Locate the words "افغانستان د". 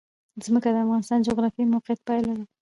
0.85-1.25